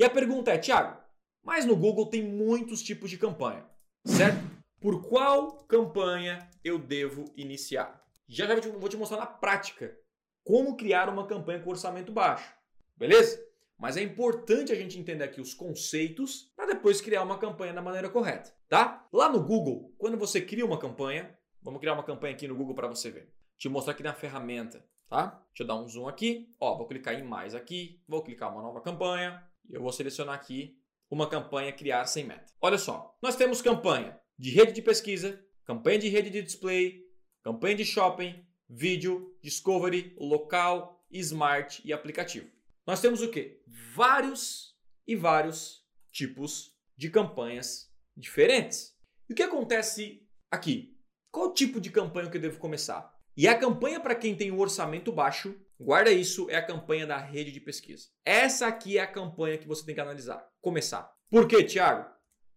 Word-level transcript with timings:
E 0.00 0.04
a 0.04 0.08
pergunta 0.08 0.50
é, 0.50 0.56
Thiago, 0.56 0.98
mas 1.44 1.66
no 1.66 1.76
Google 1.76 2.06
tem 2.06 2.22
muitos 2.22 2.82
tipos 2.82 3.10
de 3.10 3.18
campanha, 3.18 3.66
certo? 4.02 4.42
Por 4.80 5.06
qual 5.06 5.58
campanha 5.64 6.48
eu 6.64 6.78
devo 6.78 7.26
iniciar? 7.36 8.02
Já 8.26 8.46
já 8.46 8.58
vou 8.70 8.88
te 8.88 8.96
mostrar 8.96 9.18
na 9.18 9.26
prática 9.26 9.94
como 10.42 10.74
criar 10.74 11.10
uma 11.10 11.26
campanha 11.26 11.60
com 11.60 11.68
orçamento 11.68 12.12
baixo, 12.12 12.50
beleza? 12.96 13.46
Mas 13.76 13.98
é 13.98 14.02
importante 14.02 14.72
a 14.72 14.74
gente 14.74 14.98
entender 14.98 15.22
aqui 15.22 15.38
os 15.38 15.52
conceitos 15.52 16.50
para 16.56 16.72
depois 16.72 17.02
criar 17.02 17.22
uma 17.22 17.36
campanha 17.36 17.74
da 17.74 17.82
maneira 17.82 18.08
correta, 18.08 18.54
tá? 18.70 19.06
Lá 19.12 19.28
no 19.28 19.44
Google, 19.44 19.94
quando 19.98 20.16
você 20.16 20.40
cria 20.40 20.64
uma 20.64 20.78
campanha, 20.78 21.38
vamos 21.60 21.78
criar 21.78 21.92
uma 21.92 22.02
campanha 22.02 22.34
aqui 22.34 22.48
no 22.48 22.56
Google 22.56 22.74
para 22.74 22.88
você 22.88 23.10
ver. 23.10 23.30
Te 23.58 23.68
mostrar 23.68 23.92
aqui 23.92 24.02
na 24.02 24.14
ferramenta, 24.14 24.82
tá? 25.10 25.44
Deixa 25.48 25.62
eu 25.62 25.66
dar 25.66 25.76
um 25.76 25.86
zoom 25.86 26.08
aqui. 26.08 26.54
Ó, 26.58 26.78
vou 26.78 26.86
clicar 26.86 27.12
em 27.12 27.22
mais 27.22 27.54
aqui, 27.54 28.02
vou 28.08 28.22
clicar 28.22 28.50
uma 28.50 28.62
nova 28.62 28.80
campanha 28.80 29.46
eu 29.72 29.80
vou 29.80 29.92
selecionar 29.92 30.34
aqui 30.34 30.78
uma 31.10 31.28
campanha 31.28 31.72
criar 31.72 32.06
sem 32.06 32.24
meta. 32.24 32.52
Olha 32.60 32.78
só, 32.78 33.16
nós 33.22 33.36
temos 33.36 33.60
campanha 33.60 34.18
de 34.38 34.50
rede 34.50 34.72
de 34.72 34.82
pesquisa, 34.82 35.44
campanha 35.64 35.98
de 35.98 36.08
rede 36.08 36.30
de 36.30 36.42
display, 36.42 37.04
campanha 37.42 37.74
de 37.74 37.84
shopping, 37.84 38.46
vídeo, 38.68 39.36
discovery, 39.42 40.14
local, 40.18 41.04
smart 41.10 41.82
e 41.84 41.92
aplicativo. 41.92 42.48
Nós 42.86 43.00
temos 43.00 43.20
o 43.22 43.30
que? 43.30 43.62
Vários 43.94 44.76
e 45.06 45.16
vários 45.16 45.84
tipos 46.12 46.76
de 46.96 47.10
campanhas 47.10 47.92
diferentes. 48.16 48.96
E 49.28 49.32
o 49.32 49.36
que 49.36 49.42
acontece 49.42 50.26
aqui? 50.50 50.96
Qual 51.30 51.52
tipo 51.52 51.80
de 51.80 51.90
campanha 51.90 52.30
que 52.30 52.36
eu 52.36 52.40
devo 52.40 52.58
começar? 52.58 53.16
E 53.40 53.48
a 53.48 53.58
campanha 53.58 53.98
para 53.98 54.14
quem 54.14 54.36
tem 54.36 54.50
um 54.50 54.60
orçamento 54.60 55.10
baixo, 55.10 55.58
guarda 55.80 56.10
isso, 56.10 56.50
é 56.50 56.56
a 56.56 56.66
campanha 56.66 57.06
da 57.06 57.16
rede 57.16 57.50
de 57.50 57.58
pesquisa. 57.58 58.08
Essa 58.22 58.66
aqui 58.66 58.98
é 58.98 59.00
a 59.00 59.06
campanha 59.06 59.56
que 59.56 59.66
você 59.66 59.82
tem 59.82 59.94
que 59.94 60.00
analisar, 60.02 60.46
começar. 60.60 61.10
Por 61.30 61.48
quê, 61.48 61.64
Thiago? 61.64 62.06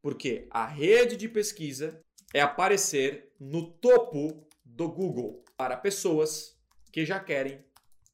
Porque 0.00 0.48
a 0.50 0.64
rede 0.64 1.18
de 1.18 1.28
pesquisa 1.28 2.02
é 2.32 2.40
aparecer 2.40 3.30
no 3.38 3.70
topo 3.72 4.48
do 4.64 4.88
Google 4.88 5.44
para 5.54 5.76
pessoas 5.76 6.58
que 6.90 7.04
já 7.04 7.20
querem 7.20 7.62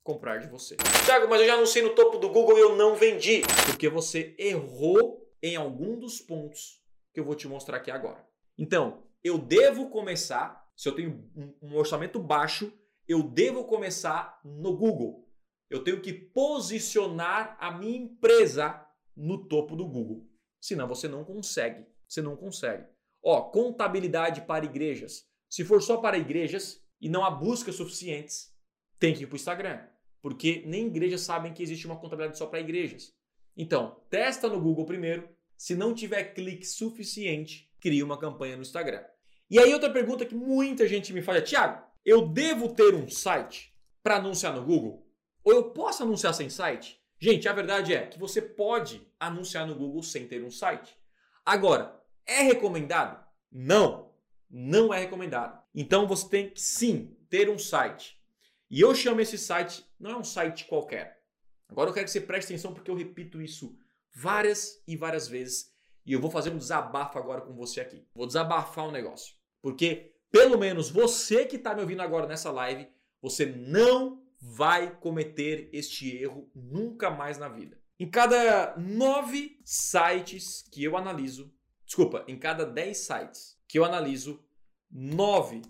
comprar 0.02 0.38
de 0.38 0.48
você. 0.48 0.74
Thiago, 1.04 1.28
mas 1.30 1.42
eu 1.42 1.46
já 1.46 1.54
anunciei 1.54 1.84
no 1.84 1.94
topo 1.94 2.18
do 2.18 2.30
Google 2.30 2.58
e 2.58 2.62
eu 2.62 2.74
não 2.74 2.96
vendi. 2.96 3.42
Porque 3.64 3.88
você 3.88 4.34
errou 4.36 5.24
em 5.40 5.54
algum 5.54 5.96
dos 5.96 6.20
pontos 6.20 6.82
que 7.14 7.20
eu 7.20 7.24
vou 7.24 7.36
te 7.36 7.46
mostrar 7.46 7.76
aqui 7.76 7.92
agora. 7.92 8.26
Então, 8.58 9.04
eu 9.22 9.38
devo 9.38 9.88
começar, 9.88 10.65
se 10.76 10.88
eu 10.88 10.94
tenho 10.94 11.30
um 11.62 11.74
orçamento 11.74 12.18
baixo, 12.20 12.72
eu 13.08 13.22
devo 13.22 13.64
começar 13.64 14.40
no 14.44 14.76
Google. 14.76 15.28
Eu 15.68 15.82
tenho 15.82 16.00
que 16.00 16.12
posicionar 16.12 17.56
a 17.58 17.72
minha 17.72 17.96
empresa 17.96 18.86
no 19.16 19.48
topo 19.48 19.74
do 19.74 19.86
Google. 19.86 20.28
Senão 20.60 20.86
você 20.86 21.08
não 21.08 21.24
consegue. 21.24 21.86
Você 22.06 22.22
não 22.22 22.36
consegue. 22.36 22.86
Ó, 23.22 23.50
contabilidade 23.50 24.42
para 24.42 24.64
igrejas. 24.64 25.26
Se 25.48 25.64
for 25.64 25.82
só 25.82 25.96
para 25.96 26.18
igrejas 26.18 26.84
e 27.00 27.08
não 27.08 27.24
há 27.24 27.30
buscas 27.30 27.74
suficientes, 27.74 28.54
tem 28.98 29.12
que 29.14 29.24
ir 29.24 29.26
para 29.26 29.34
o 29.34 29.36
Instagram 29.36 29.96
porque 30.26 30.64
nem 30.66 30.88
igrejas 30.88 31.20
sabem 31.20 31.54
que 31.54 31.62
existe 31.62 31.86
uma 31.86 32.00
contabilidade 32.00 32.36
só 32.36 32.46
para 32.46 32.58
igrejas. 32.58 33.14
Então, 33.56 34.02
testa 34.10 34.48
no 34.48 34.60
Google 34.60 34.84
primeiro. 34.84 35.28
Se 35.56 35.76
não 35.76 35.94
tiver 35.94 36.34
clique 36.34 36.66
suficiente, 36.66 37.72
cria 37.80 38.04
uma 38.04 38.18
campanha 38.18 38.56
no 38.56 38.62
Instagram. 38.62 39.04
E 39.48 39.58
aí 39.58 39.72
outra 39.72 39.90
pergunta 39.90 40.26
que 40.26 40.34
muita 40.34 40.88
gente 40.88 41.12
me 41.12 41.22
faz 41.22 41.38
é, 41.38 41.42
Tiago, 41.42 41.84
eu 42.04 42.26
devo 42.26 42.74
ter 42.74 42.94
um 42.94 43.08
site 43.08 43.72
para 44.02 44.16
anunciar 44.16 44.54
no 44.54 44.64
Google? 44.64 45.06
Ou 45.44 45.52
eu 45.52 45.70
posso 45.70 46.02
anunciar 46.02 46.34
sem 46.34 46.50
site? 46.50 47.00
Gente, 47.18 47.48
a 47.48 47.52
verdade 47.52 47.94
é 47.94 48.06
que 48.06 48.18
você 48.18 48.42
pode 48.42 49.06
anunciar 49.18 49.66
no 49.66 49.74
Google 49.74 50.02
sem 50.02 50.26
ter 50.26 50.42
um 50.44 50.50
site. 50.50 50.96
Agora, 51.44 51.98
é 52.26 52.42
recomendado? 52.42 53.24
Não, 53.50 54.12
não 54.50 54.92
é 54.92 54.98
recomendado. 54.98 55.62
Então 55.74 56.06
você 56.06 56.28
tem 56.28 56.50
que 56.50 56.60
sim 56.60 57.16
ter 57.30 57.48
um 57.48 57.58
site. 57.58 58.20
E 58.68 58.80
eu 58.80 58.94
chamo 58.94 59.20
esse 59.20 59.38
site, 59.38 59.86
não 59.98 60.10
é 60.10 60.16
um 60.16 60.24
site 60.24 60.64
qualquer. 60.66 61.22
Agora 61.68 61.90
eu 61.90 61.94
quero 61.94 62.06
que 62.06 62.10
você 62.10 62.20
preste 62.20 62.48
atenção 62.48 62.74
porque 62.74 62.90
eu 62.90 62.96
repito 62.96 63.40
isso 63.40 63.78
várias 64.14 64.82
e 64.86 64.96
várias 64.96 65.28
vezes. 65.28 65.72
E 66.04 66.12
eu 66.12 66.20
vou 66.20 66.30
fazer 66.30 66.50
um 66.50 66.58
desabafo 66.58 67.18
agora 67.18 67.40
com 67.40 67.54
você 67.54 67.80
aqui. 67.80 68.06
Vou 68.14 68.26
desabafar 68.26 68.86
um 68.86 68.92
negócio. 68.92 69.35
Porque, 69.66 70.14
pelo 70.30 70.56
menos 70.56 70.90
você 70.90 71.44
que 71.44 71.56
está 71.56 71.74
me 71.74 71.80
ouvindo 71.80 72.00
agora 72.00 72.28
nessa 72.28 72.52
live, 72.52 72.86
você 73.20 73.46
não 73.46 74.24
vai 74.40 74.96
cometer 75.00 75.68
este 75.72 76.16
erro 76.16 76.48
nunca 76.54 77.10
mais 77.10 77.36
na 77.36 77.48
vida. 77.48 77.76
Em 77.98 78.08
cada 78.08 78.76
nove 78.76 79.58
sites 79.64 80.62
que 80.70 80.84
eu 80.84 80.96
analiso, 80.96 81.52
desculpa, 81.84 82.24
em 82.28 82.38
cada 82.38 82.64
dez 82.64 82.98
sites 82.98 83.60
que 83.66 83.76
eu 83.76 83.84
analiso, 83.84 84.40
nove 84.88 85.62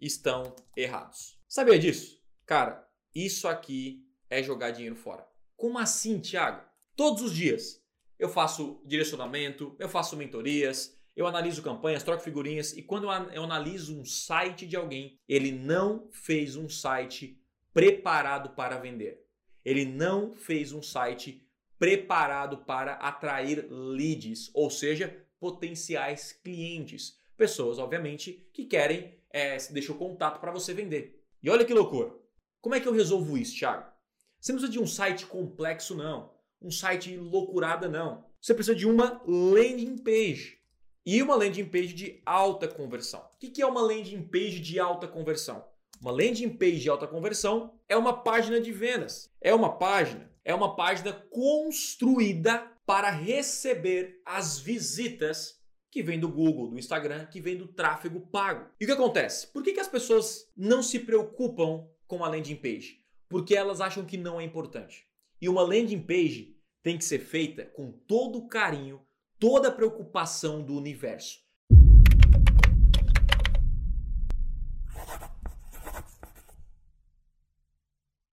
estão 0.00 0.52
errados. 0.76 1.40
Sabia 1.46 1.78
disso? 1.78 2.20
Cara, 2.44 2.84
isso 3.14 3.46
aqui 3.46 4.04
é 4.28 4.42
jogar 4.42 4.72
dinheiro 4.72 4.96
fora. 4.96 5.24
Como 5.54 5.78
assim, 5.78 6.18
Thiago? 6.18 6.60
Todos 6.96 7.22
os 7.22 7.32
dias 7.32 7.80
eu 8.18 8.28
faço 8.28 8.82
direcionamento, 8.84 9.76
eu 9.78 9.88
faço 9.88 10.16
mentorias, 10.16 10.98
eu 11.16 11.26
analiso 11.26 11.62
campanhas, 11.62 12.02
troco 12.02 12.22
figurinhas 12.22 12.76
e 12.76 12.82
quando 12.82 13.04
eu 13.04 13.42
analiso 13.42 13.98
um 13.98 14.04
site 14.04 14.66
de 14.66 14.76
alguém, 14.76 15.18
ele 15.28 15.52
não 15.52 16.08
fez 16.10 16.56
um 16.56 16.68
site 16.68 17.40
preparado 17.72 18.50
para 18.50 18.78
vender. 18.78 19.24
Ele 19.64 19.84
não 19.84 20.32
fez 20.32 20.72
um 20.72 20.82
site 20.82 21.46
preparado 21.78 22.58
para 22.58 22.94
atrair 22.94 23.66
leads, 23.70 24.50
ou 24.54 24.70
seja, 24.70 25.24
potenciais 25.38 26.32
clientes. 26.32 27.18
Pessoas, 27.36 27.78
obviamente, 27.78 28.48
que 28.52 28.64
querem 28.64 29.18
é, 29.30 29.56
deixar 29.70 29.92
o 29.92 29.98
contato 29.98 30.40
para 30.40 30.52
você 30.52 30.72
vender. 30.72 31.22
E 31.42 31.50
olha 31.50 31.64
que 31.64 31.74
loucura. 31.74 32.14
Como 32.60 32.74
é 32.74 32.80
que 32.80 32.88
eu 32.88 32.92
resolvo 32.92 33.36
isso, 33.36 33.58
Thiago? 33.58 33.92
Você 34.40 34.52
não 34.52 34.58
precisa 34.58 34.72
de 34.72 34.82
um 34.82 34.86
site 34.86 35.26
complexo, 35.26 35.94
não. 35.94 36.32
Um 36.60 36.70
site 36.70 37.16
loucurada, 37.16 37.88
não. 37.88 38.24
Você 38.40 38.54
precisa 38.54 38.76
de 38.76 38.86
uma 38.86 39.22
landing 39.26 39.98
page. 39.98 40.63
E 41.06 41.22
uma 41.22 41.34
landing 41.34 41.66
page 41.66 41.92
de 41.92 42.22
alta 42.24 42.66
conversão. 42.66 43.20
O 43.20 43.38
que 43.38 43.60
é 43.60 43.66
uma 43.66 43.82
landing 43.82 44.22
page 44.22 44.58
de 44.58 44.80
alta 44.80 45.06
conversão? 45.06 45.62
Uma 46.00 46.10
landing 46.10 46.48
page 46.48 46.80
de 46.80 46.88
alta 46.88 47.06
conversão 47.06 47.78
é 47.86 47.94
uma 47.94 48.22
página 48.22 48.58
de 48.58 48.72
vendas. 48.72 49.30
É 49.38 49.54
uma 49.54 49.76
página, 49.76 50.32
é 50.42 50.54
uma 50.54 50.74
página 50.74 51.12
construída 51.12 52.70
para 52.86 53.10
receber 53.10 54.22
as 54.24 54.58
visitas 54.58 55.62
que 55.90 56.02
vem 56.02 56.18
do 56.18 56.28
Google, 56.28 56.70
do 56.70 56.78
Instagram, 56.78 57.26
que 57.26 57.38
vem 57.38 57.56
do 57.56 57.68
tráfego 57.68 58.20
pago. 58.20 58.70
E 58.80 58.84
o 58.84 58.86
que 58.86 58.92
acontece? 58.92 59.46
Por 59.48 59.62
que, 59.62 59.74
que 59.74 59.80
as 59.80 59.88
pessoas 59.88 60.50
não 60.56 60.82
se 60.82 61.00
preocupam 61.00 61.86
com 62.06 62.24
a 62.24 62.28
landing 62.28 62.56
page? 62.56 63.04
Porque 63.28 63.54
elas 63.54 63.82
acham 63.82 64.06
que 64.06 64.16
não 64.16 64.40
é 64.40 64.44
importante. 64.44 65.06
E 65.38 65.50
uma 65.50 65.62
landing 65.62 66.00
page 66.00 66.56
tem 66.82 66.96
que 66.96 67.04
ser 67.04 67.18
feita 67.18 67.66
com 67.66 67.92
todo 67.92 68.48
carinho, 68.48 69.04
toda 69.44 69.68
a 69.68 69.70
preocupação 69.70 70.62
do 70.62 70.74
universo. 70.74 71.43